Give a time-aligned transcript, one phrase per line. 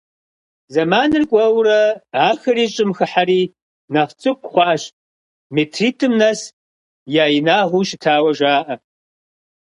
[0.73, 1.79] Зэманыр кӀуэурэ
[2.29, 3.41] ахэри щӀым хыхьэри
[3.93, 4.81] нэхъ цӀыкӀу хъуащ,
[5.53, 6.41] метритӀым нэс
[7.23, 8.75] я инагъыу щытауэ жаӀэ.